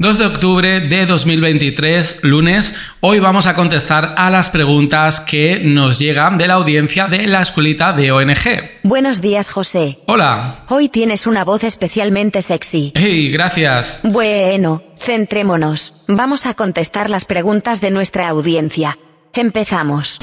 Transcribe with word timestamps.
2 0.00 0.16
de 0.16 0.24
octubre 0.24 0.80
de 0.80 1.04
2023, 1.04 2.24
lunes, 2.24 2.74
hoy 3.00 3.20
vamos 3.20 3.46
a 3.46 3.54
contestar 3.54 4.14
a 4.16 4.30
las 4.30 4.48
preguntas 4.48 5.20
que 5.20 5.60
nos 5.62 5.98
llegan 5.98 6.38
de 6.38 6.46
la 6.46 6.54
audiencia 6.54 7.06
de 7.06 7.26
la 7.26 7.42
escuelita 7.42 7.92
de 7.92 8.10
ONG. 8.10 8.80
Buenos 8.82 9.20
días, 9.20 9.50
José. 9.50 9.98
Hola. 10.06 10.64
Hoy 10.70 10.88
tienes 10.88 11.26
una 11.26 11.44
voz 11.44 11.64
especialmente 11.64 12.40
sexy. 12.40 12.92
Hey, 12.94 13.30
gracias. 13.30 14.00
Bueno, 14.04 14.82
centrémonos. 14.96 16.04
Vamos 16.08 16.46
a 16.46 16.54
contestar 16.54 17.10
las 17.10 17.26
preguntas 17.26 17.82
de 17.82 17.90
nuestra 17.90 18.30
audiencia. 18.30 18.96
Empezamos. 19.34 20.18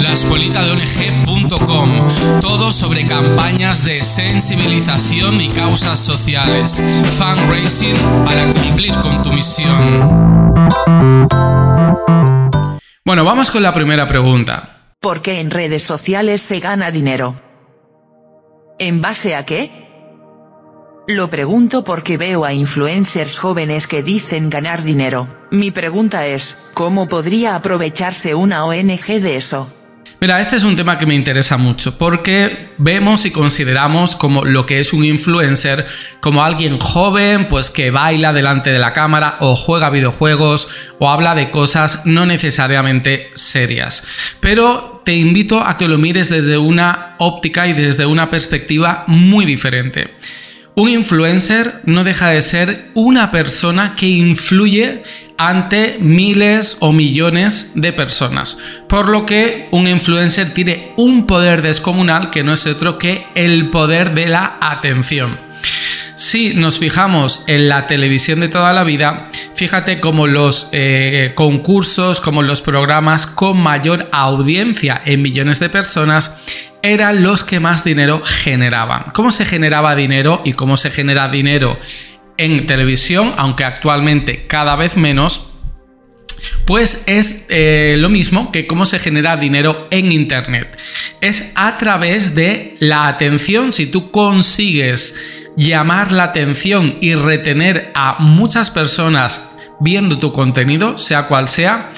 La 0.00 0.14
escuelita 0.14 0.62
de 0.64 0.72
ONG.com. 0.72 2.06
Todo 2.40 2.72
sobre 2.72 3.06
campañas 3.06 3.84
de 3.84 4.02
sensibilización 4.02 5.40
y 5.40 5.48
causas 5.50 5.98
sociales. 5.98 6.80
Fundraising 7.18 7.96
para 8.24 8.50
cumplir 8.50 8.94
con 8.94 9.22
tu 9.22 9.30
misión. 9.30 10.54
Bueno, 13.04 13.24
vamos 13.24 13.50
con 13.50 13.62
la 13.62 13.74
primera 13.74 14.06
pregunta. 14.06 14.70
¿Por 15.00 15.20
qué 15.20 15.40
en 15.40 15.50
redes 15.50 15.82
sociales 15.82 16.40
se 16.40 16.60
gana 16.60 16.90
dinero? 16.90 17.34
¿En 18.78 19.02
base 19.02 19.34
a 19.34 19.44
qué? 19.44 19.70
Lo 21.08 21.28
pregunto 21.28 21.84
porque 21.84 22.16
veo 22.16 22.44
a 22.44 22.54
influencers 22.54 23.38
jóvenes 23.38 23.86
que 23.86 24.02
dicen 24.02 24.48
ganar 24.48 24.82
dinero. 24.82 25.26
Mi 25.50 25.70
pregunta 25.70 26.26
es, 26.26 26.70
¿cómo 26.72 27.06
podría 27.08 27.54
aprovecharse 27.54 28.34
una 28.34 28.64
ONG 28.64 29.20
de 29.20 29.36
eso? 29.36 29.70
Mira, 30.20 30.38
este 30.38 30.56
es 30.56 30.64
un 30.64 30.76
tema 30.76 30.98
que 30.98 31.06
me 31.06 31.14
interesa 31.14 31.56
mucho 31.56 31.96
porque 31.96 32.72
vemos 32.76 33.24
y 33.24 33.30
consideramos 33.30 34.14
como 34.16 34.44
lo 34.44 34.66
que 34.66 34.78
es 34.78 34.92
un 34.92 35.02
influencer 35.02 35.86
como 36.20 36.44
alguien 36.44 36.78
joven, 36.78 37.48
pues 37.48 37.70
que 37.70 37.90
baila 37.90 38.34
delante 38.34 38.68
de 38.68 38.78
la 38.78 38.92
cámara 38.92 39.38
o 39.40 39.56
juega 39.56 39.88
videojuegos 39.88 40.68
o 40.98 41.08
habla 41.08 41.34
de 41.34 41.48
cosas 41.48 42.04
no 42.04 42.26
necesariamente 42.26 43.30
serias. 43.32 44.36
Pero 44.40 45.00
te 45.06 45.14
invito 45.14 45.58
a 45.58 45.78
que 45.78 45.88
lo 45.88 45.96
mires 45.96 46.28
desde 46.28 46.58
una 46.58 47.14
óptica 47.18 47.66
y 47.66 47.72
desde 47.72 48.04
una 48.04 48.28
perspectiva 48.28 49.04
muy 49.06 49.46
diferente. 49.46 50.10
Un 50.74 50.90
influencer 50.90 51.80
no 51.84 52.04
deja 52.04 52.28
de 52.28 52.42
ser 52.42 52.90
una 52.92 53.30
persona 53.30 53.94
que 53.94 54.06
influye 54.06 55.02
ante 55.40 55.96
miles 56.00 56.76
o 56.80 56.92
millones 56.92 57.72
de 57.74 57.94
personas. 57.94 58.58
Por 58.86 59.08
lo 59.08 59.24
que 59.24 59.68
un 59.70 59.86
influencer 59.86 60.52
tiene 60.52 60.92
un 60.96 61.26
poder 61.26 61.62
descomunal 61.62 62.28
que 62.28 62.44
no 62.44 62.52
es 62.52 62.66
otro 62.66 62.98
que 62.98 63.26
el 63.34 63.70
poder 63.70 64.12
de 64.12 64.26
la 64.26 64.58
atención. 64.60 65.38
Si 66.14 66.52
nos 66.52 66.78
fijamos 66.78 67.44
en 67.46 67.70
la 67.70 67.86
televisión 67.86 68.40
de 68.40 68.48
toda 68.48 68.74
la 68.74 68.84
vida, 68.84 69.28
fíjate 69.54 69.98
como 69.98 70.26
los 70.26 70.68
eh, 70.72 71.32
concursos, 71.34 72.20
como 72.20 72.42
los 72.42 72.60
programas 72.60 73.24
con 73.24 73.56
mayor 73.56 74.10
audiencia 74.12 75.00
en 75.06 75.22
millones 75.22 75.58
de 75.58 75.70
personas 75.70 76.44
eran 76.82 77.22
los 77.22 77.44
que 77.44 77.60
más 77.60 77.82
dinero 77.82 78.22
generaban. 78.24 79.04
¿Cómo 79.14 79.30
se 79.30 79.46
generaba 79.46 79.94
dinero 79.94 80.42
y 80.44 80.52
cómo 80.52 80.76
se 80.76 80.90
genera 80.90 81.28
dinero 81.28 81.78
en 82.44 82.66
televisión, 82.66 83.34
aunque 83.36 83.64
actualmente 83.64 84.46
cada 84.46 84.76
vez 84.76 84.96
menos? 84.96 85.50
Pues 86.64 87.04
es 87.06 87.46
eh, 87.50 87.96
lo 87.98 88.08
mismo 88.08 88.50
que 88.50 88.66
cómo 88.66 88.86
se 88.86 88.98
genera 88.98 89.36
dinero 89.36 89.88
en 89.90 90.10
Internet. 90.10 90.78
Es 91.20 91.52
a 91.54 91.76
través 91.76 92.34
de 92.34 92.76
la 92.80 93.08
atención. 93.08 93.72
Si 93.72 93.86
tú 93.86 94.10
consigues 94.10 95.50
llamar 95.56 96.12
la 96.12 96.24
atención 96.24 96.96
y 97.00 97.14
retener 97.14 97.92
a 97.94 98.16
muchas 98.20 98.70
personas 98.70 99.50
viendo 99.80 100.18
tu 100.18 100.32
contenido, 100.32 100.96
sea 100.96 101.26
cual 101.26 101.48
sea, 101.48 101.90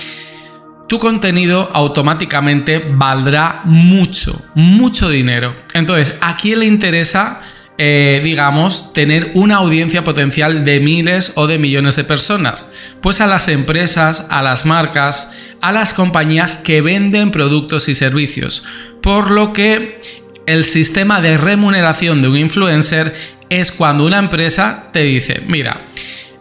tu 0.89 0.99
contenido 0.99 1.71
automáticamente 1.73 2.83
valdrá 2.85 3.61
mucho, 3.65 4.39
mucho 4.55 5.09
dinero. 5.09 5.55
Entonces, 5.75 6.19
¿a 6.21 6.37
quién 6.37 6.61
le 6.61 6.67
interesa, 6.67 7.41
eh, 7.79 8.21
digamos, 8.23 8.93
tener 8.93 9.33
una 9.35 9.57
audiencia 9.57 10.05
potencial 10.05 10.65
de 10.65 10.81
miles 10.81 11.33
o 11.37 11.47
de 11.47 11.59
millones 11.59 11.97
de 11.97 12.05
personas? 12.05 12.73
Pues 13.01 13.21
a 13.21 13.27
las 13.27 13.49
empresas, 13.49 14.29
a 14.31 14.43
las 14.43 14.67
marcas, 14.67 15.53
a 15.61 15.73
las 15.73 15.95
compañías 15.95 16.57
que 16.57 16.81
venden 16.81 17.31
productos 17.31 17.89
y 17.89 17.95
servicios. 17.95 18.65
Por 19.01 19.31
lo 19.31 19.53
que 19.53 20.01
el 20.47 20.65
sistema 20.65 21.21
de 21.21 21.37
remuneración 21.37 22.23
de 22.23 22.29
un 22.29 22.37
influencer 22.37 23.15
es 23.49 23.71
cuando 23.71 24.07
una 24.07 24.19
empresa 24.19 24.91
te 24.93 25.03
dice, 25.03 25.43
mira, 25.47 25.87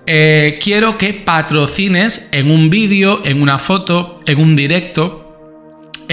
eh, 0.07 0.59
quiero 0.61 0.97
que 0.97 1.13
patrocines 1.13 2.29
en 2.31 2.49
un 2.49 2.69
vídeo, 2.69 3.21
en 3.23 3.41
una 3.41 3.59
foto, 3.59 4.17
en 4.25 4.39
un 4.39 4.55
directo, 4.55 5.20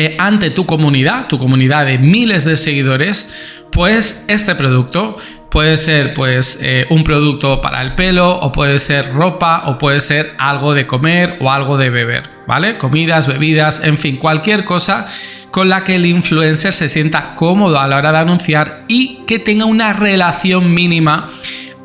eh, 0.00 0.14
ante 0.16 0.50
tu 0.50 0.64
comunidad, 0.64 1.26
tu 1.26 1.38
comunidad 1.38 1.84
de 1.84 1.98
miles 1.98 2.44
de 2.44 2.56
seguidores, 2.56 3.64
pues 3.72 4.25
este 4.28 4.54
producto 4.54 5.16
puede 5.50 5.76
ser 5.76 6.14
pues 6.14 6.60
eh, 6.62 6.86
un 6.91 7.03
producto 7.03 7.60
para 7.60 7.82
el 7.82 7.97
pelo 7.97 8.31
o 8.31 8.53
puede 8.53 8.78
ser 8.78 9.12
ropa 9.12 9.64
o 9.66 9.76
puede 9.76 9.98
ser 9.98 10.36
algo 10.38 10.72
de 10.72 10.86
comer 10.86 11.38
o 11.41 11.50
algo 11.50 11.76
de 11.76 11.91
beber, 11.91 12.31
¿vale? 12.47 12.78
Comidas, 12.78 13.26
bebidas, 13.26 13.82
en 13.82 13.98
fin, 13.98 14.19
cualquier 14.19 14.64
cosa 14.64 15.09
con 15.50 15.69
la 15.69 15.82
que 15.82 15.97
el 15.97 16.06
influencer 16.06 16.72
se 16.72 16.88
sienta 16.88 17.34
cómodo 17.34 17.80
a 17.80 17.88
la 17.88 17.97
hora 17.97 18.12
de 18.12 18.19
anunciar 18.19 18.84
y 18.86 19.25
que 19.26 19.41
tenga 19.41 19.65
una 19.65 19.92
relación 19.92 20.75
mínima 20.75 21.26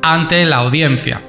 ante 0.02 0.44
la 0.44 0.58
audiencia. 0.58 1.20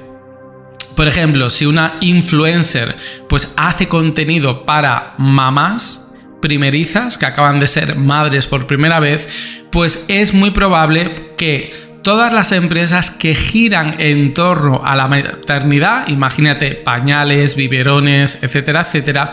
Por 0.94 1.08
ejemplo, 1.08 1.50
si 1.50 1.66
una 1.66 1.96
influencer 2.00 2.94
pues 3.28 3.54
hace 3.56 3.88
contenido 3.88 4.64
para 4.64 5.14
mamás 5.18 6.05
primerizas 6.40 7.18
que 7.18 7.26
acaban 7.26 7.58
de 7.60 7.66
ser 7.66 7.96
madres 7.96 8.46
por 8.46 8.66
primera 8.66 9.00
vez, 9.00 9.64
pues 9.70 10.04
es 10.08 10.34
muy 10.34 10.50
probable 10.50 11.32
que 11.36 11.72
todas 12.02 12.32
las 12.32 12.52
empresas 12.52 13.10
que 13.10 13.34
giran 13.34 13.96
en 13.98 14.32
torno 14.32 14.82
a 14.84 14.94
la 14.94 15.08
maternidad, 15.08 16.06
imagínate 16.08 16.76
pañales, 16.76 17.56
biberones, 17.56 18.42
etcétera, 18.42 18.82
etcétera, 18.82 19.32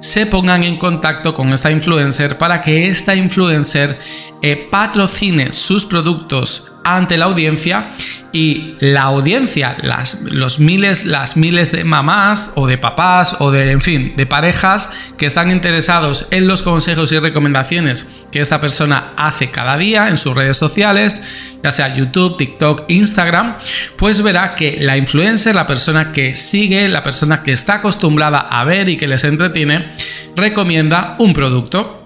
se 0.00 0.26
pongan 0.26 0.62
en 0.64 0.76
contacto 0.76 1.34
con 1.34 1.52
esta 1.52 1.70
influencer 1.70 2.38
para 2.38 2.60
que 2.60 2.88
esta 2.88 3.14
influencer 3.14 3.98
eh, 4.42 4.68
patrocine 4.70 5.52
sus 5.52 5.86
productos 5.86 6.73
ante 6.84 7.16
la 7.16 7.24
audiencia 7.24 7.88
y 8.34 8.74
la 8.80 9.02
audiencia, 9.02 9.76
las, 9.80 10.22
los 10.22 10.58
miles, 10.58 11.06
las 11.06 11.36
miles 11.36 11.70
de 11.70 11.84
mamás 11.84 12.50
o 12.56 12.66
de 12.66 12.78
papás 12.78 13.36
o 13.38 13.52
de, 13.52 13.70
en 13.70 13.80
fin, 13.80 14.14
de 14.16 14.26
parejas 14.26 14.90
que 15.16 15.26
están 15.26 15.52
interesados 15.52 16.26
en 16.32 16.48
los 16.48 16.62
consejos 16.62 17.12
y 17.12 17.18
recomendaciones 17.20 18.26
que 18.32 18.40
esta 18.40 18.60
persona 18.60 19.12
hace 19.16 19.52
cada 19.52 19.78
día 19.78 20.08
en 20.08 20.18
sus 20.18 20.34
redes 20.34 20.56
sociales, 20.56 21.58
ya 21.62 21.70
sea 21.70 21.94
YouTube, 21.94 22.36
TikTok, 22.36 22.86
Instagram, 22.88 23.56
pues 23.96 24.20
verá 24.20 24.56
que 24.56 24.78
la 24.80 24.96
influencer, 24.96 25.54
la 25.54 25.68
persona 25.68 26.10
que 26.10 26.34
sigue, 26.34 26.88
la 26.88 27.04
persona 27.04 27.44
que 27.44 27.52
está 27.52 27.74
acostumbrada 27.74 28.40
a 28.40 28.64
ver 28.64 28.88
y 28.88 28.96
que 28.96 29.06
les 29.06 29.22
entretiene, 29.22 29.88
recomienda 30.34 31.14
un 31.20 31.34
producto 31.34 32.03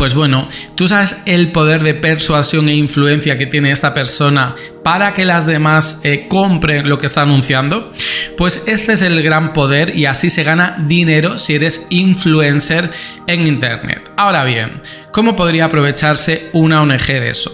pues 0.00 0.14
bueno, 0.14 0.48
tú 0.76 0.88
sabes 0.88 1.24
el 1.26 1.52
poder 1.52 1.82
de 1.82 1.92
persuasión 1.92 2.70
e 2.70 2.74
influencia 2.74 3.36
que 3.36 3.44
tiene 3.44 3.70
esta 3.70 3.92
persona 3.92 4.54
para 4.82 5.12
que 5.12 5.26
las 5.26 5.44
demás 5.44 6.00
eh, 6.04 6.24
compren 6.26 6.88
lo 6.88 6.98
que 6.98 7.04
está 7.04 7.20
anunciando. 7.20 7.90
Pues 8.38 8.66
este 8.66 8.94
es 8.94 9.02
el 9.02 9.22
gran 9.22 9.52
poder 9.52 9.94
y 9.94 10.06
así 10.06 10.30
se 10.30 10.42
gana 10.42 10.82
dinero 10.86 11.36
si 11.36 11.54
eres 11.54 11.86
influencer 11.90 12.90
en 13.26 13.46
Internet. 13.46 14.10
Ahora 14.16 14.44
bien, 14.44 14.80
¿cómo 15.12 15.36
podría 15.36 15.66
aprovecharse 15.66 16.48
una 16.54 16.80
ONG 16.80 17.06
de 17.06 17.28
eso? 17.28 17.52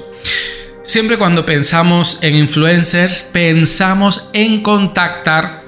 Siempre 0.84 1.19
cuando 1.19 1.45
pensamos 1.45 2.21
en 2.23 2.37
influencers, 2.37 3.25
pensamos 3.25 4.31
en 4.34 4.63
contactar 4.63 5.65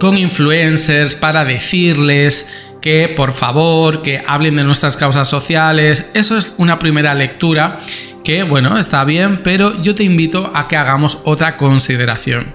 con 0.00 0.16
influencers 0.16 1.16
para 1.16 1.44
decirles 1.44 2.71
que 2.82 3.08
por 3.08 3.32
favor, 3.32 4.02
que 4.02 4.22
hablen 4.26 4.56
de 4.56 4.64
nuestras 4.64 4.96
causas 4.96 5.28
sociales. 5.28 6.10
Eso 6.12 6.36
es 6.36 6.54
una 6.58 6.78
primera 6.78 7.14
lectura 7.14 7.76
que, 8.24 8.42
bueno, 8.42 8.76
está 8.76 9.04
bien, 9.04 9.40
pero 9.42 9.80
yo 9.80 9.94
te 9.94 10.04
invito 10.04 10.50
a 10.54 10.68
que 10.68 10.76
hagamos 10.76 11.22
otra 11.24 11.56
consideración. 11.56 12.52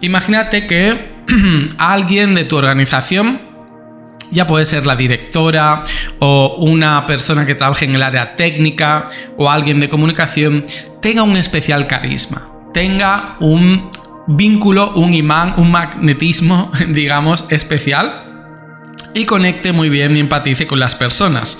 Imagínate 0.00 0.66
que 0.66 1.12
alguien 1.78 2.34
de 2.34 2.44
tu 2.44 2.56
organización, 2.56 3.40
ya 4.30 4.46
puede 4.46 4.64
ser 4.64 4.86
la 4.86 4.96
directora 4.96 5.82
o 6.20 6.56
una 6.58 7.04
persona 7.06 7.44
que 7.44 7.54
trabaje 7.54 7.84
en 7.84 7.94
el 7.94 8.02
área 8.02 8.36
técnica 8.36 9.06
o 9.36 9.50
alguien 9.50 9.80
de 9.80 9.88
comunicación, 9.88 10.64
tenga 11.02 11.22
un 11.22 11.36
especial 11.36 11.86
carisma, 11.86 12.46
tenga 12.72 13.36
un 13.40 13.90
vínculo, 14.26 14.92
un 14.94 15.12
imán, 15.12 15.54
un 15.56 15.70
magnetismo, 15.70 16.70
digamos, 16.88 17.46
especial 17.50 18.23
y 19.14 19.24
conecte 19.24 19.72
muy 19.72 19.88
bien 19.88 20.16
y 20.16 20.20
empatice 20.20 20.66
con 20.66 20.80
las 20.80 20.94
personas. 20.94 21.58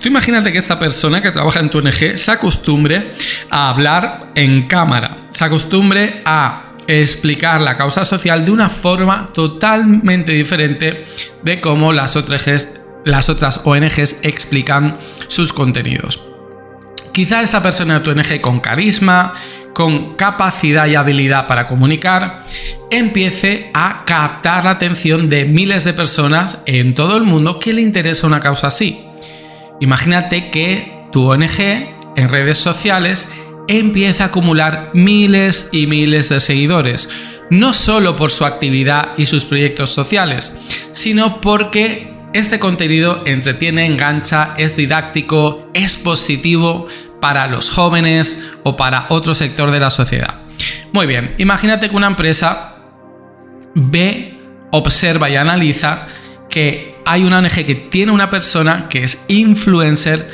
Tú 0.00 0.08
imagínate 0.08 0.52
que 0.52 0.58
esta 0.58 0.78
persona 0.78 1.22
que 1.22 1.30
trabaja 1.30 1.60
en 1.60 1.70
tu 1.70 1.78
ONG 1.78 2.16
se 2.16 2.30
acostumbre 2.30 3.10
a 3.50 3.70
hablar 3.70 4.32
en 4.34 4.66
cámara, 4.66 5.16
se 5.30 5.44
acostumbre 5.44 6.22
a 6.24 6.70
explicar 6.86 7.60
la 7.60 7.76
causa 7.76 8.04
social 8.04 8.44
de 8.44 8.50
una 8.50 8.68
forma 8.68 9.30
totalmente 9.32 10.32
diferente 10.32 11.04
de 11.42 11.60
cómo 11.60 11.92
las 11.92 12.16
otras, 12.16 13.60
ONGs 13.64 14.20
explican 14.24 14.96
sus 15.28 15.52
contenidos. 15.52 16.20
Quizá 17.12 17.42
esta 17.42 17.62
persona 17.62 17.98
de 17.98 18.00
tu 18.00 18.10
ONG 18.10 18.40
con 18.40 18.60
carisma, 18.60 19.34
con 19.74 20.14
capacidad 20.16 20.86
y 20.86 20.94
habilidad 20.94 21.46
para 21.46 21.66
comunicar, 21.66 22.42
empiece 22.90 23.70
a 23.72 24.04
captar 24.04 24.64
la 24.64 24.72
atención 24.72 25.28
de 25.28 25.44
miles 25.44 25.84
de 25.84 25.92
personas 25.92 26.62
en 26.66 26.94
todo 26.94 27.16
el 27.16 27.24
mundo 27.24 27.58
que 27.58 27.72
le 27.72 27.82
interesa 27.82 28.26
una 28.26 28.40
causa 28.40 28.68
así. 28.68 29.04
Imagínate 29.80 30.50
que 30.50 30.92
tu 31.12 31.30
ONG 31.30 31.60
en 32.16 32.28
redes 32.28 32.58
sociales 32.58 33.28
empieza 33.68 34.24
a 34.24 34.26
acumular 34.28 34.90
miles 34.94 35.68
y 35.72 35.86
miles 35.86 36.28
de 36.28 36.40
seguidores, 36.40 37.38
no 37.50 37.72
solo 37.72 38.16
por 38.16 38.30
su 38.30 38.44
actividad 38.44 39.12
y 39.16 39.26
sus 39.26 39.44
proyectos 39.44 39.90
sociales, 39.90 40.88
sino 40.92 41.40
porque 41.40 42.12
este 42.32 42.58
contenido 42.58 43.22
entretiene, 43.26 43.86
engancha, 43.86 44.54
es 44.56 44.76
didáctico, 44.76 45.68
es 45.74 45.96
positivo 45.96 46.86
para 47.20 47.46
los 47.46 47.70
jóvenes 47.70 48.52
o 48.62 48.76
para 48.76 49.06
otro 49.10 49.34
sector 49.34 49.70
de 49.70 49.80
la 49.80 49.90
sociedad. 49.90 50.40
Muy 50.92 51.06
bien, 51.06 51.34
imagínate 51.38 51.88
que 51.88 51.96
una 51.96 52.06
empresa 52.06 52.76
ve, 53.74 54.38
observa 54.72 55.30
y 55.30 55.36
analiza 55.36 56.06
que 56.48 56.96
hay 57.06 57.24
una 57.24 57.38
ONG 57.38 57.64
que 57.64 57.74
tiene 57.90 58.12
una 58.12 58.30
persona 58.30 58.88
que 58.88 59.04
es 59.04 59.24
influencer 59.28 60.28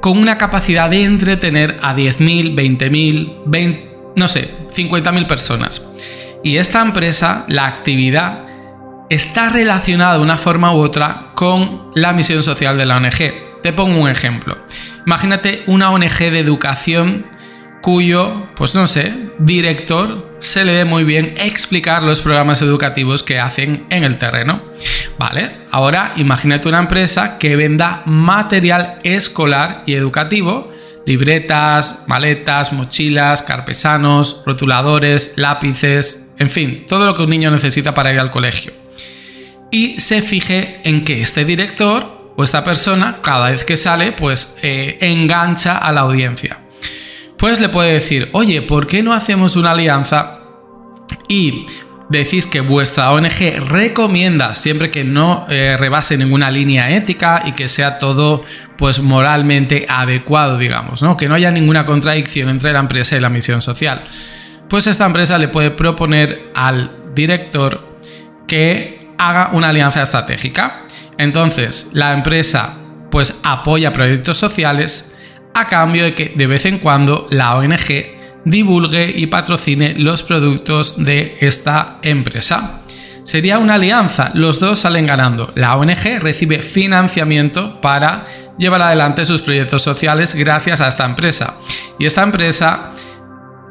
con 0.00 0.18
una 0.18 0.36
capacidad 0.36 0.90
de 0.90 1.04
entretener 1.04 1.78
a 1.80 1.94
10.000, 1.94 2.54
20.000, 2.54 3.42
20, 3.46 3.90
no 4.16 4.28
sé, 4.28 4.50
50.000 4.74 5.26
personas. 5.26 5.88
Y 6.42 6.58
esta 6.58 6.82
empresa, 6.82 7.44
la 7.48 7.66
actividad, 7.66 8.44
está 9.08 9.48
relacionada 9.48 10.18
de 10.18 10.22
una 10.22 10.36
forma 10.36 10.74
u 10.74 10.78
otra 10.78 11.30
con 11.34 11.90
la 11.94 12.12
misión 12.12 12.42
social 12.42 12.76
de 12.76 12.84
la 12.84 12.96
ONG. 12.98 13.43
Te 13.64 13.72
pongo 13.72 13.98
un 13.98 14.10
ejemplo. 14.10 14.58
Imagínate 15.06 15.62
una 15.66 15.90
ONG 15.90 16.18
de 16.18 16.38
educación 16.38 17.24
cuyo, 17.80 18.48
pues 18.56 18.74
no 18.74 18.86
sé, 18.86 19.30
director 19.38 20.36
se 20.38 20.66
le 20.66 20.72
dé 20.72 20.84
muy 20.84 21.04
bien 21.04 21.32
explicar 21.38 22.02
los 22.02 22.20
programas 22.20 22.60
educativos 22.60 23.22
que 23.22 23.40
hacen 23.40 23.86
en 23.88 24.04
el 24.04 24.18
terreno. 24.18 24.60
Vale, 25.18 25.50
ahora 25.70 26.12
imagínate 26.16 26.68
una 26.68 26.78
empresa 26.78 27.38
que 27.38 27.56
venda 27.56 28.02
material 28.04 28.98
escolar 29.02 29.82
y 29.86 29.94
educativo, 29.94 30.70
libretas, 31.06 32.04
maletas, 32.06 32.70
mochilas, 32.74 33.42
carpesanos, 33.42 34.42
rotuladores, 34.44 35.38
lápices, 35.38 36.34
en 36.38 36.50
fin, 36.50 36.80
todo 36.86 37.06
lo 37.06 37.14
que 37.14 37.22
un 37.22 37.30
niño 37.30 37.50
necesita 37.50 37.94
para 37.94 38.12
ir 38.12 38.20
al 38.20 38.30
colegio. 38.30 38.74
Y 39.70 40.00
se 40.00 40.20
fije 40.20 40.82
en 40.84 41.06
que 41.06 41.22
este 41.22 41.46
director 41.46 42.13
o 42.36 42.44
esta 42.44 42.64
persona, 42.64 43.20
cada 43.22 43.50
vez 43.50 43.64
que 43.64 43.76
sale, 43.76 44.12
pues 44.12 44.58
eh, 44.62 44.98
engancha 45.00 45.78
a 45.78 45.92
la 45.92 46.02
audiencia 46.02 46.58
pues 47.44 47.60
le 47.60 47.68
puede 47.68 47.92
decir, 47.92 48.30
oye, 48.32 48.62
¿por 48.62 48.86
qué 48.86 49.02
no 49.02 49.12
hacemos 49.12 49.54
una 49.56 49.72
alianza 49.72 50.38
y 51.28 51.66
decís 52.08 52.46
que 52.46 52.60
vuestra 52.60 53.12
ONG 53.12 53.68
recomienda 53.68 54.54
siempre 54.54 54.90
que 54.90 55.04
no 55.04 55.46
eh, 55.50 55.76
rebase 55.78 56.16
ninguna 56.16 56.50
línea 56.50 56.90
ética 56.90 57.42
y 57.44 57.52
que 57.52 57.68
sea 57.68 57.98
todo 57.98 58.42
pues 58.78 59.00
moralmente 59.00 59.84
adecuado, 59.88 60.58
digamos, 60.58 61.02
¿no? 61.02 61.18
Que 61.18 61.28
no 61.28 61.34
haya 61.34 61.50
ninguna 61.50 61.84
contradicción 61.84 62.48
entre 62.48 62.72
la 62.72 62.78
empresa 62.78 63.16
y 63.16 63.20
la 63.20 63.28
misión 63.28 63.60
social. 63.60 64.04
Pues 64.68 64.86
esta 64.86 65.06
empresa 65.06 65.36
le 65.36 65.48
puede 65.48 65.70
proponer 65.70 66.50
al 66.54 67.14
director 67.14 67.86
que 68.46 69.10
haga 69.18 69.50
una 69.52 69.68
alianza 69.68 70.02
estratégica. 70.02 70.84
Entonces, 71.18 71.90
la 71.94 72.12
empresa 72.12 72.76
pues 73.10 73.40
apoya 73.44 73.92
proyectos 73.92 74.36
sociales 74.36 75.16
a 75.54 75.66
cambio 75.66 76.04
de 76.04 76.14
que 76.14 76.32
de 76.34 76.46
vez 76.46 76.66
en 76.66 76.78
cuando 76.78 77.28
la 77.30 77.56
ONG 77.56 78.14
divulgue 78.44 79.10
y 79.16 79.26
patrocine 79.26 79.94
los 79.96 80.22
productos 80.22 81.02
de 81.02 81.36
esta 81.40 81.98
empresa. 82.02 82.80
Sería 83.24 83.58
una 83.58 83.74
alianza, 83.74 84.30
los 84.34 84.60
dos 84.60 84.80
salen 84.80 85.06
ganando. 85.06 85.50
La 85.54 85.76
ONG 85.76 86.20
recibe 86.20 86.60
financiamiento 86.60 87.80
para 87.80 88.26
llevar 88.58 88.82
adelante 88.82 89.24
sus 89.24 89.42
proyectos 89.42 89.82
sociales 89.82 90.34
gracias 90.34 90.80
a 90.80 90.88
esta 90.88 91.06
empresa. 91.06 91.56
Y 91.98 92.06
esta 92.06 92.22
empresa 92.22 92.90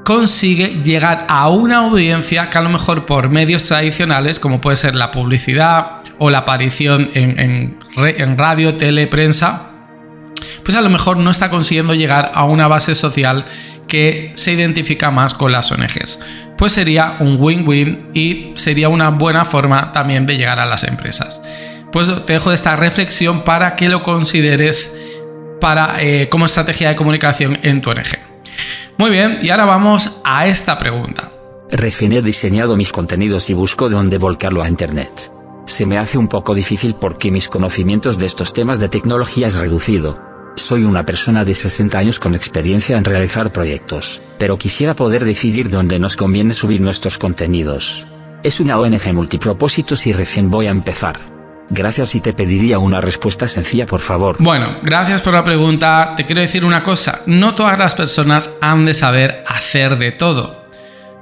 consigue 0.03 0.81
llegar 0.83 1.25
a 1.29 1.49
una 1.49 1.77
audiencia 1.77 2.49
que 2.49 2.57
a 2.57 2.61
lo 2.61 2.69
mejor 2.69 3.05
por 3.05 3.29
medios 3.29 3.63
tradicionales, 3.63 4.39
como 4.39 4.61
puede 4.61 4.75
ser 4.75 4.95
la 4.95 5.11
publicidad 5.11 5.99
o 6.19 6.29
la 6.29 6.39
aparición 6.39 7.09
en, 7.13 7.77
radio, 8.37 8.75
tele, 8.75 9.07
prensa, 9.07 9.71
pues 10.63 10.75
a 10.75 10.81
lo 10.81 10.89
mejor 10.89 11.17
no 11.17 11.31
está 11.31 11.49
consiguiendo 11.49 11.93
llegar 11.93 12.31
a 12.33 12.43
una 12.43 12.67
base 12.67 12.95
social 12.95 13.45
que 13.87 14.31
se 14.35 14.53
identifica 14.53 15.11
más 15.11 15.33
con 15.33 15.51
las 15.51 15.71
ONGs. 15.71 16.19
Pues 16.57 16.71
sería 16.71 17.17
un 17.19 17.37
win-win 17.39 18.09
y 18.13 18.51
sería 18.55 18.89
una 18.89 19.09
buena 19.09 19.45
forma 19.45 19.91
también 19.91 20.25
de 20.25 20.37
llegar 20.37 20.59
a 20.59 20.65
las 20.65 20.83
empresas. 20.83 21.41
Pues 21.91 22.11
te 22.25 22.33
dejo 22.33 22.51
esta 22.51 22.75
reflexión 22.75 23.43
para 23.43 23.75
que 23.75 23.89
lo 23.89 24.01
consideres 24.01 24.99
para, 25.61 26.01
eh, 26.01 26.27
como 26.29 26.45
estrategia 26.45 26.89
de 26.89 26.95
comunicación 26.95 27.59
en 27.61 27.81
tu 27.81 27.91
ONG. 27.91 28.32
Muy 28.97 29.11
bien, 29.11 29.39
y 29.41 29.49
ahora 29.49 29.65
vamos 29.65 30.21
a 30.23 30.47
esta 30.47 30.77
pregunta. 30.77 31.31
Recién 31.71 32.13
he 32.13 32.21
diseñado 32.21 32.75
mis 32.75 32.91
contenidos 32.91 33.49
y 33.49 33.53
busco 33.53 33.89
dónde 33.89 34.17
volcarlo 34.17 34.61
a 34.61 34.69
Internet. 34.69 35.31
Se 35.65 35.85
me 35.85 35.97
hace 35.97 36.17
un 36.17 36.27
poco 36.27 36.53
difícil 36.53 36.95
porque 36.99 37.31
mis 37.31 37.49
conocimientos 37.49 38.17
de 38.17 38.25
estos 38.25 38.53
temas 38.53 38.79
de 38.79 38.89
tecnología 38.89 39.47
es 39.47 39.55
reducido 39.55 40.33
soy 40.55 40.83
una 40.83 41.05
persona 41.05 41.43
de 41.43 41.55
60 41.55 41.97
años 41.97 42.19
con 42.19 42.35
experiencia 42.35 42.97
en 42.97 43.03
realizar 43.03 43.51
proyectos, 43.51 44.21
pero 44.37 44.57
quisiera 44.57 44.93
poder 44.93 45.25
decidir 45.25 45.69
dónde 45.69 45.99
nos 45.99 46.15
conviene 46.15 46.53
subir 46.53 46.79
nuestros 46.79 47.17
contenidos. 47.17 48.05
Es 48.43 48.59
una 48.59 48.79
ONG 48.79 49.13
multipropósitos 49.13 50.05
y 50.07 50.13
recién 50.13 50.49
voy 50.49 50.67
a 50.67 50.71
empezar. 50.71 51.32
Gracias 51.69 52.15
y 52.15 52.21
te 52.21 52.33
pediría 52.33 52.79
una 52.79 53.01
respuesta 53.01 53.47
sencilla 53.47 53.85
por 53.85 53.99
favor. 53.99 54.35
Bueno, 54.39 54.77
gracias 54.83 55.21
por 55.21 55.33
la 55.33 55.43
pregunta. 55.43 56.13
Te 56.15 56.25
quiero 56.25 56.41
decir 56.41 56.65
una 56.65 56.83
cosa, 56.83 57.21
no 57.25 57.55
todas 57.55 57.77
las 57.79 57.95
personas 57.95 58.57
han 58.61 58.85
de 58.85 58.93
saber 58.93 59.43
hacer 59.47 59.97
de 59.97 60.11
todo. 60.11 60.65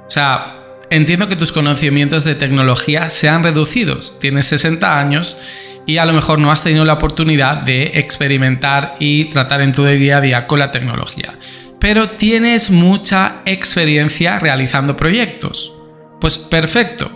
O 0.06 0.10
sea, 0.10 0.58
entiendo 0.90 1.28
que 1.28 1.36
tus 1.36 1.52
conocimientos 1.52 2.24
de 2.24 2.34
tecnología 2.34 3.08
sean 3.08 3.42
reducidos. 3.42 4.18
Tienes 4.20 4.46
60 4.46 4.98
años 4.98 5.38
y 5.86 5.96
a 5.96 6.04
lo 6.04 6.12
mejor 6.12 6.38
no 6.38 6.50
has 6.50 6.62
tenido 6.62 6.84
la 6.84 6.94
oportunidad 6.94 7.58
de 7.58 7.92
experimentar 7.94 8.94
y 8.98 9.26
tratar 9.26 9.62
en 9.62 9.72
tu 9.72 9.84
día 9.84 10.18
a 10.18 10.20
día 10.20 10.46
con 10.46 10.58
la 10.58 10.70
tecnología. 10.70 11.34
Pero 11.80 12.10
tienes 12.10 12.70
mucha 12.70 13.40
experiencia 13.44 14.38
realizando 14.38 14.96
proyectos. 14.96 15.76
Pues 16.20 16.38
perfecto. 16.38 17.10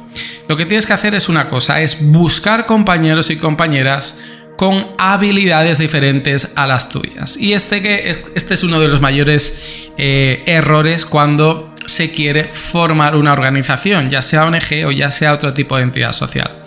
Lo 0.49 0.57
que 0.57 0.67
tienes 0.67 0.87
que 0.87 0.93
hacer 0.93 1.15
es 1.15 1.29
una 1.29 1.49
cosa, 1.49 1.81
es 1.81 2.11
buscar 2.11 2.67
compañeros 2.67 3.31
y 3.31 3.37
compañeras 3.37 4.25
con 4.57 4.87
habilidades 4.97 5.79
diferentes 5.79 6.53
a 6.57 6.67
las 6.67 6.89
tuyas. 6.89 7.37
Y 7.37 7.53
este, 7.53 7.83
que, 7.83 8.11
este 8.35 8.55
es 8.55 8.63
uno 8.63 8.81
de 8.81 8.89
los 8.89 9.01
mayores 9.01 9.91
eh, 9.99 10.45
errores 10.47 11.05
cuando 11.05 11.75
se 11.85 12.11
quiere 12.11 12.53
formar 12.53 13.17
una 13.17 13.33
organización, 13.33 14.11
ya 14.11 14.23
sea 14.23 14.47
ONG 14.47 14.87
o 14.87 14.91
ya 14.91 15.11
sea 15.11 15.35
otro 15.35 15.53
tipo 15.53 15.77
de 15.77 15.83
entidad 15.83 16.13
social 16.13 16.63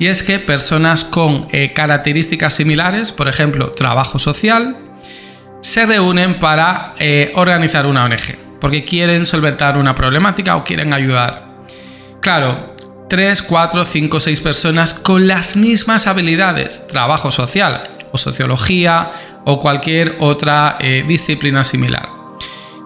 y 0.00 0.06
es 0.06 0.22
que 0.22 0.38
personas 0.38 1.04
con 1.04 1.46
eh, 1.52 1.74
características 1.74 2.54
similares, 2.54 3.12
por 3.12 3.28
ejemplo, 3.28 3.72
trabajo 3.72 4.18
social, 4.18 4.78
se 5.60 5.84
reúnen 5.84 6.38
para 6.38 6.94
eh, 6.98 7.30
organizar 7.34 7.84
una 7.84 8.04
ONG, 8.04 8.58
porque 8.62 8.82
quieren 8.82 9.26
solventar 9.26 9.76
una 9.76 9.94
problemática 9.94 10.56
o 10.56 10.64
quieren 10.64 10.94
ayudar. 10.94 11.50
Claro, 12.22 12.74
3, 13.10 13.42
4, 13.42 13.84
5, 13.84 14.20
6 14.20 14.40
personas 14.40 14.94
con 14.94 15.26
las 15.26 15.56
mismas 15.56 16.06
habilidades, 16.06 16.86
trabajo 16.86 17.32
social 17.32 17.88
o 18.12 18.18
sociología 18.18 19.10
o 19.44 19.58
cualquier 19.58 20.16
otra 20.20 20.76
eh, 20.78 21.04
disciplina 21.06 21.64
similar. 21.64 22.08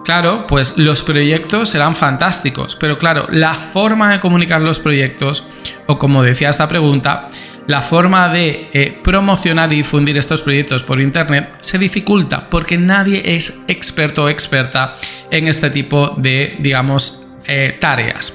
Claro, 0.03 0.47
pues 0.47 0.79
los 0.79 1.03
proyectos 1.03 1.69
serán 1.69 1.95
fantásticos, 1.95 2.75
pero 2.75 2.97
claro, 2.97 3.27
la 3.29 3.53
forma 3.53 4.11
de 4.11 4.19
comunicar 4.19 4.61
los 4.61 4.79
proyectos, 4.79 5.43
o 5.85 5.99
como 5.99 6.23
decía 6.23 6.49
esta 6.49 6.67
pregunta, 6.67 7.27
la 7.67 7.83
forma 7.83 8.27
de 8.29 8.67
eh, 8.73 8.99
promocionar 9.03 9.71
y 9.73 9.77
difundir 9.77 10.17
estos 10.17 10.41
proyectos 10.41 10.81
por 10.81 10.99
Internet 10.99 11.57
se 11.61 11.77
dificulta 11.77 12.49
porque 12.49 12.79
nadie 12.79 13.35
es 13.35 13.63
experto 13.67 14.23
o 14.23 14.29
experta 14.29 14.95
en 15.29 15.47
este 15.47 15.69
tipo 15.69 16.15
de, 16.17 16.55
digamos, 16.59 17.27
eh, 17.47 17.77
tareas. 17.79 18.33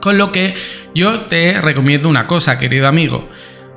Con 0.00 0.16
lo 0.16 0.32
que 0.32 0.54
yo 0.94 1.20
te 1.22 1.60
recomiendo 1.60 2.08
una 2.08 2.26
cosa, 2.26 2.58
querido 2.58 2.88
amigo. 2.88 3.28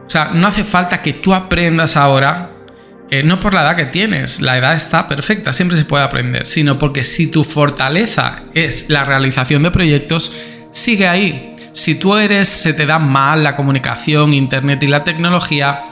O 0.05 0.09
sea, 0.09 0.31
no 0.33 0.47
hace 0.47 0.63
falta 0.63 1.01
que 1.01 1.13
tú 1.13 1.33
aprendas 1.33 1.95
ahora 1.97 2.53
eh, 3.13 3.21
no 3.21 3.39
por 3.39 3.53
la 3.53 3.61
edad 3.61 3.75
que 3.75 3.85
tienes, 3.85 4.41
la 4.41 4.57
edad 4.57 4.73
está 4.73 5.07
perfecta, 5.07 5.53
siempre 5.53 5.77
se 5.77 5.85
puede 5.85 6.03
aprender, 6.03 6.47
sino 6.47 6.79
porque 6.79 7.03
si 7.03 7.29
tu 7.29 7.43
fortaleza 7.43 8.45
es 8.55 8.89
la 8.89 9.05
realización 9.05 9.61
de 9.61 9.69
proyectos, 9.69 10.35
sigue 10.71 11.07
ahí. 11.07 11.53
Si 11.73 11.93
tú 11.93 12.15
eres, 12.15 12.47
se 12.47 12.73
te 12.73 12.87
da 12.87 12.97
mal 12.97 13.43
la 13.43 13.55
comunicación, 13.55 14.33
internet 14.33 14.81
y 14.81 14.87
la 14.87 15.03
tecnología, 15.03 15.83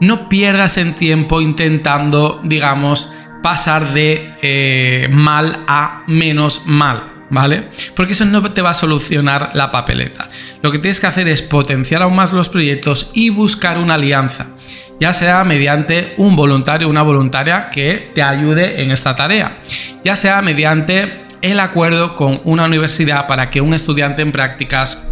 no 0.00 0.28
pierdas 0.28 0.76
en 0.76 0.94
tiempo 0.94 1.40
intentando, 1.40 2.40
digamos, 2.42 3.12
pasar 3.40 3.92
de 3.92 4.34
eh, 4.42 5.08
mal 5.12 5.64
a 5.68 6.02
menos 6.08 6.62
mal. 6.66 7.13
¿Vale? 7.34 7.64
Porque 7.96 8.12
eso 8.12 8.24
no 8.24 8.40
te 8.52 8.62
va 8.62 8.70
a 8.70 8.74
solucionar 8.74 9.50
la 9.54 9.72
papeleta. 9.72 10.28
Lo 10.62 10.70
que 10.70 10.78
tienes 10.78 11.00
que 11.00 11.08
hacer 11.08 11.26
es 11.26 11.42
potenciar 11.42 12.02
aún 12.02 12.14
más 12.14 12.32
los 12.32 12.48
proyectos 12.48 13.10
y 13.12 13.30
buscar 13.30 13.76
una 13.76 13.94
alianza, 13.94 14.46
ya 15.00 15.12
sea 15.12 15.42
mediante 15.42 16.14
un 16.16 16.36
voluntario 16.36 16.86
o 16.86 16.90
una 16.90 17.02
voluntaria 17.02 17.70
que 17.70 18.12
te 18.14 18.22
ayude 18.22 18.82
en 18.82 18.92
esta 18.92 19.16
tarea, 19.16 19.58
ya 20.04 20.14
sea 20.14 20.42
mediante 20.42 21.24
el 21.42 21.58
acuerdo 21.58 22.14
con 22.14 22.40
una 22.44 22.66
universidad 22.66 23.26
para 23.26 23.50
que 23.50 23.60
un 23.60 23.74
estudiante 23.74 24.22
en 24.22 24.30
prácticas 24.30 25.03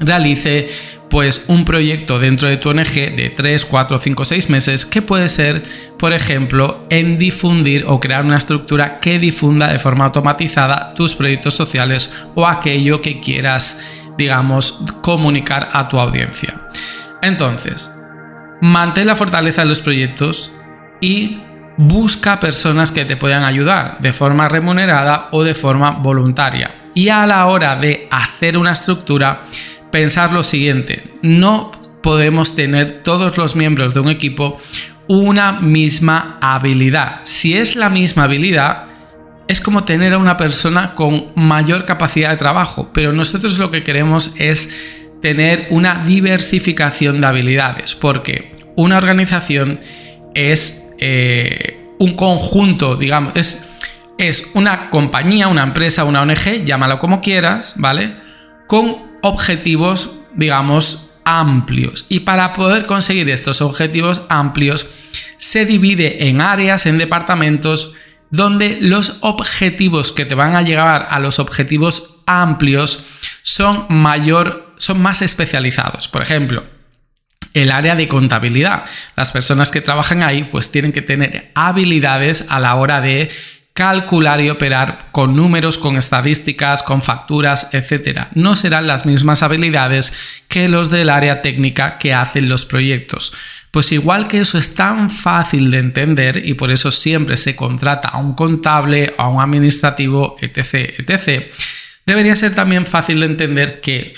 realice 0.00 0.68
pues 1.08 1.46
un 1.48 1.64
proyecto 1.64 2.18
dentro 2.18 2.48
de 2.48 2.58
tu 2.58 2.70
ONG 2.70 3.16
de 3.16 3.32
3, 3.34 3.64
4, 3.64 3.98
5, 3.98 4.24
6 4.24 4.50
meses 4.50 4.84
que 4.84 5.02
puede 5.02 5.28
ser, 5.28 5.62
por 5.98 6.12
ejemplo, 6.12 6.84
en 6.90 7.18
difundir 7.18 7.84
o 7.86 7.98
crear 7.98 8.24
una 8.24 8.38
estructura 8.38 9.00
que 9.00 9.18
difunda 9.18 9.68
de 9.68 9.78
forma 9.78 10.06
automatizada 10.06 10.94
tus 10.94 11.14
proyectos 11.14 11.54
sociales 11.54 12.14
o 12.34 12.46
aquello 12.46 13.00
que 13.00 13.20
quieras, 13.20 13.82
digamos, 14.18 14.84
comunicar 15.00 15.68
a 15.72 15.88
tu 15.88 15.98
audiencia. 15.98 16.60
Entonces, 17.22 17.94
mantén 18.60 19.06
la 19.06 19.16
fortaleza 19.16 19.62
de 19.62 19.68
los 19.68 19.80
proyectos 19.80 20.52
y 21.00 21.40
busca 21.76 22.40
personas 22.40 22.90
que 22.90 23.04
te 23.04 23.16
puedan 23.16 23.44
ayudar 23.44 23.98
de 24.00 24.12
forma 24.12 24.48
remunerada 24.48 25.28
o 25.30 25.44
de 25.44 25.54
forma 25.54 25.92
voluntaria. 25.92 26.74
Y 26.94 27.08
a 27.08 27.24
la 27.26 27.46
hora 27.46 27.76
de 27.76 28.08
hacer 28.10 28.58
una 28.58 28.72
estructura, 28.72 29.40
pensar 29.90 30.32
lo 30.32 30.42
siguiente, 30.42 31.04
no 31.22 31.72
podemos 32.02 32.54
tener 32.54 33.02
todos 33.02 33.36
los 33.36 33.56
miembros 33.56 33.94
de 33.94 34.00
un 34.00 34.08
equipo 34.08 34.56
una 35.08 35.52
misma 35.52 36.38
habilidad. 36.40 37.20
Si 37.24 37.56
es 37.56 37.76
la 37.76 37.88
misma 37.88 38.24
habilidad, 38.24 38.84
es 39.48 39.60
como 39.60 39.84
tener 39.84 40.12
a 40.12 40.18
una 40.18 40.36
persona 40.36 40.94
con 40.94 41.32
mayor 41.34 41.84
capacidad 41.84 42.30
de 42.30 42.36
trabajo, 42.36 42.90
pero 42.92 43.12
nosotros 43.12 43.58
lo 43.58 43.70
que 43.70 43.82
queremos 43.82 44.38
es 44.38 45.06
tener 45.22 45.66
una 45.70 46.04
diversificación 46.04 47.20
de 47.20 47.26
habilidades, 47.26 47.94
porque 47.94 48.56
una 48.76 48.98
organización 48.98 49.80
es 50.34 50.90
eh, 50.98 51.88
un 51.98 52.14
conjunto, 52.14 52.96
digamos, 52.96 53.32
es, 53.34 53.78
es 54.18 54.50
una 54.54 54.90
compañía, 54.90 55.48
una 55.48 55.62
empresa, 55.62 56.04
una 56.04 56.22
ONG, 56.22 56.64
llámalo 56.64 56.98
como 56.98 57.20
quieras, 57.22 57.74
¿vale? 57.78 58.14
Con 58.66 59.17
objetivos, 59.28 60.18
digamos, 60.34 61.10
amplios. 61.24 62.06
Y 62.08 62.20
para 62.20 62.52
poder 62.54 62.86
conseguir 62.86 63.28
estos 63.30 63.60
objetivos 63.60 64.22
amplios, 64.28 64.86
se 65.36 65.64
divide 65.66 66.28
en 66.28 66.40
áreas, 66.40 66.86
en 66.86 66.98
departamentos, 66.98 67.94
donde 68.30 68.78
los 68.80 69.18
objetivos 69.20 70.12
que 70.12 70.24
te 70.24 70.34
van 70.34 70.56
a 70.56 70.62
llegar 70.62 71.06
a 71.08 71.18
los 71.20 71.38
objetivos 71.38 72.16
amplios 72.26 73.06
son 73.42 73.86
mayor, 73.88 74.74
son 74.78 75.00
más 75.00 75.22
especializados. 75.22 76.08
Por 76.08 76.22
ejemplo, 76.22 76.64
el 77.54 77.70
área 77.70 77.96
de 77.96 78.08
contabilidad. 78.08 78.84
Las 79.16 79.32
personas 79.32 79.70
que 79.70 79.80
trabajan 79.80 80.22
ahí 80.22 80.44
pues 80.44 80.70
tienen 80.70 80.92
que 80.92 81.02
tener 81.02 81.50
habilidades 81.54 82.46
a 82.50 82.60
la 82.60 82.74
hora 82.76 83.00
de 83.00 83.30
calcular 83.78 84.40
y 84.40 84.50
operar 84.50 85.06
con 85.12 85.36
números, 85.36 85.78
con 85.78 85.96
estadísticas, 85.96 86.82
con 86.82 87.00
facturas, 87.00 87.72
etc. 87.74 88.26
No 88.34 88.56
serán 88.56 88.88
las 88.88 89.06
mismas 89.06 89.44
habilidades 89.44 90.42
que 90.48 90.66
los 90.66 90.90
del 90.90 91.08
área 91.08 91.42
técnica 91.42 91.96
que 91.96 92.12
hacen 92.12 92.48
los 92.48 92.64
proyectos. 92.64 93.32
Pues 93.70 93.92
igual 93.92 94.26
que 94.26 94.40
eso 94.40 94.58
es 94.58 94.74
tan 94.74 95.10
fácil 95.10 95.70
de 95.70 95.78
entender 95.78 96.44
y 96.44 96.54
por 96.54 96.72
eso 96.72 96.90
siempre 96.90 97.36
se 97.36 97.54
contrata 97.54 98.08
a 98.08 98.18
un 98.18 98.34
contable, 98.34 99.14
a 99.16 99.28
un 99.28 99.40
administrativo, 99.40 100.34
etc., 100.40 100.98
etc., 100.98 101.48
debería 102.04 102.34
ser 102.34 102.56
también 102.56 102.84
fácil 102.84 103.20
de 103.20 103.26
entender 103.26 103.80
que 103.80 104.12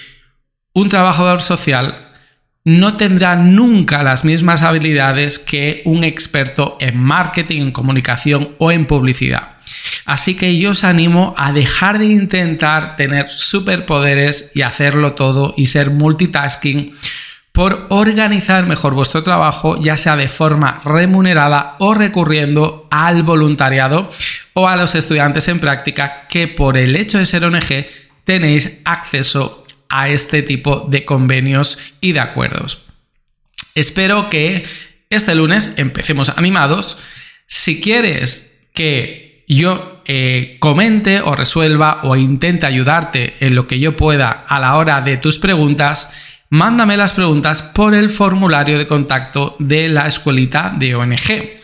un 0.72 0.88
trabajador 0.88 1.42
social 1.42 2.09
no 2.64 2.96
tendrá 2.96 3.36
nunca 3.36 4.02
las 4.02 4.24
mismas 4.24 4.62
habilidades 4.62 5.38
que 5.38 5.82
un 5.84 6.04
experto 6.04 6.76
en 6.80 6.98
marketing, 6.98 7.62
en 7.62 7.72
comunicación 7.72 8.50
o 8.58 8.70
en 8.70 8.86
publicidad. 8.86 9.56
Así 10.04 10.34
que 10.34 10.58
yo 10.58 10.70
os 10.70 10.84
animo 10.84 11.34
a 11.36 11.52
dejar 11.52 11.98
de 11.98 12.06
intentar 12.06 12.96
tener 12.96 13.28
superpoderes 13.28 14.52
y 14.54 14.62
hacerlo 14.62 15.12
todo 15.12 15.54
y 15.56 15.66
ser 15.66 15.90
multitasking 15.90 16.92
por 17.52 17.86
organizar 17.90 18.66
mejor 18.66 18.94
vuestro 18.94 19.22
trabajo, 19.22 19.80
ya 19.80 19.96
sea 19.96 20.16
de 20.16 20.28
forma 20.28 20.80
remunerada 20.84 21.76
o 21.78 21.94
recurriendo 21.94 22.86
al 22.90 23.22
voluntariado 23.22 24.08
o 24.54 24.68
a 24.68 24.76
los 24.76 24.94
estudiantes 24.94 25.48
en 25.48 25.60
práctica 25.60 26.26
que 26.28 26.48
por 26.48 26.76
el 26.76 26.96
hecho 26.96 27.18
de 27.18 27.26
ser 27.26 27.44
ONG 27.44 27.86
tenéis 28.24 28.82
acceso 28.84 29.59
a 29.90 30.08
este 30.08 30.42
tipo 30.42 30.86
de 30.88 31.04
convenios 31.04 31.78
y 32.00 32.12
de 32.12 32.20
acuerdos. 32.20 32.86
Espero 33.74 34.30
que 34.30 34.64
este 35.10 35.34
lunes 35.34 35.74
empecemos 35.76 36.30
animados. 36.38 36.98
Si 37.46 37.80
quieres 37.80 38.62
que 38.72 39.44
yo 39.48 40.02
eh, 40.06 40.56
comente 40.60 41.20
o 41.20 41.34
resuelva 41.34 42.00
o 42.04 42.16
intente 42.16 42.66
ayudarte 42.66 43.34
en 43.40 43.56
lo 43.56 43.66
que 43.66 43.80
yo 43.80 43.96
pueda 43.96 44.30
a 44.30 44.60
la 44.60 44.76
hora 44.76 45.00
de 45.00 45.16
tus 45.16 45.38
preguntas, 45.38 46.14
mándame 46.50 46.96
las 46.96 47.12
preguntas 47.12 47.62
por 47.62 47.94
el 47.94 48.10
formulario 48.10 48.78
de 48.78 48.86
contacto 48.86 49.56
de 49.58 49.88
la 49.88 50.06
escuelita 50.06 50.72
de 50.76 50.94
ONG. 50.94 51.56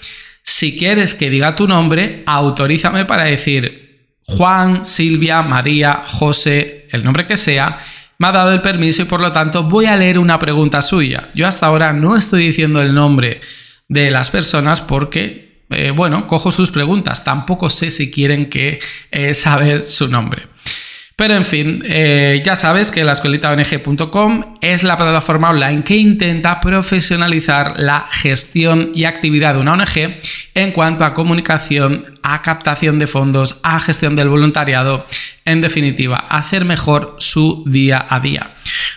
Si 0.43 0.77
quieres 0.77 1.15
que 1.15 1.31
diga 1.31 1.55
tu 1.55 1.69
nombre, 1.69 2.23
autorízame 2.27 3.05
para 3.05 3.25
decir 3.25 4.09
Juan, 4.23 4.85
Silvia, 4.85 5.43
María, 5.43 6.03
José, 6.07 6.89
el 6.91 7.05
nombre 7.05 7.27
que 7.27 7.37
sea, 7.37 7.79
me 8.19 8.29
ha 8.29 8.33
dado 8.33 8.53
el 8.53 8.63
permiso 8.63 9.03
y 9.03 9.07
por 9.07 9.21
lo 9.21 9.33
tanto 9.33 9.65
voy 9.65 9.87
a 9.87 9.97
leer 9.97 10.19
una 10.19 10.39
pregunta 10.39 10.83
suya. 10.83 11.31
Yo 11.35 11.47
hasta 11.47 11.67
ahora 11.67 11.93
no 11.93 12.17
estoy 12.17 12.47
diciendo 12.47 12.81
el 12.81 12.95
nombre 12.95 13.41
de 13.89 14.11
las 14.11 14.31
personas 14.31 14.81
porque, 14.81 15.65
eh, 15.71 15.93
bueno, 15.95 16.27
cojo 16.27 16.51
sus 16.51 16.71
preguntas. 16.71 17.25
Tampoco 17.25 17.71
sé 17.71 17.91
si 17.91 18.11
quieren 18.11 18.49
que 18.49 18.81
eh, 19.11 19.35
saber 19.35 19.85
su 19.85 20.09
nombre. 20.09 20.45
Pero 21.17 21.35
en 21.35 21.47
fin, 21.47 21.83
eh, 21.87 22.43
ya 22.45 22.57
sabes 22.57 22.91
que 22.91 23.03
la 23.03 23.13
escuelitaong.com 23.13 24.59
es 24.61 24.83
la 24.83 24.99
plataforma 24.99 25.49
online 25.49 25.83
que 25.83 25.97
intenta 25.97 26.61
profesionalizar 26.61 27.75
la 27.79 28.07
gestión 28.11 28.91
y 28.95 29.05
actividad 29.05 29.55
de 29.55 29.61
una 29.61 29.73
ONG 29.73 30.15
en 30.57 30.73
cuanto 30.73 31.05
a 31.05 31.15
comunicación, 31.15 32.19
a 32.23 32.43
captación 32.43 32.99
de 32.99 33.07
fondos, 33.07 33.61
a 33.63 33.79
gestión 33.79 34.17
del 34.17 34.31
voluntariado, 34.31 35.05
en 35.45 35.61
definitiva, 35.61 36.17
hacer 36.17 36.65
mejor 36.65 37.15
su 37.19 37.63
día 37.67 38.05
a 38.09 38.19
día. 38.21 38.51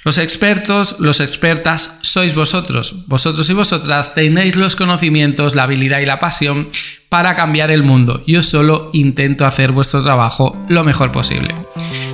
Los 0.05 0.17
expertos, 0.17 0.95
los 0.99 1.19
expertas 1.19 1.99
sois 2.01 2.33
vosotros. 2.33 3.05
Vosotros 3.07 3.49
y 3.49 3.53
vosotras 3.53 4.15
tenéis 4.15 4.55
los 4.55 4.77
conocimientos, 4.77 5.53
la 5.53 5.63
habilidad 5.63 5.99
y 5.99 6.05
la 6.05 6.17
pasión 6.17 6.69
para 7.09 7.35
cambiar 7.35 7.71
el 7.71 7.83
mundo. 7.83 8.23
Yo 8.25 8.41
solo 8.41 8.89
intento 8.93 9.45
hacer 9.45 9.73
vuestro 9.73 10.01
trabajo 10.01 10.57
lo 10.69 10.85
mejor 10.85 11.11
posible. 11.11 11.53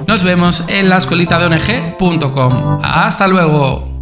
Nos 0.08 0.24
vemos 0.24 0.64
en 0.70 0.90
la 0.90 0.98
escuelita 0.98 1.38
de 1.38 1.46
ONG.com. 1.46 2.80
Hasta 2.82 3.28
luego. 3.28 3.95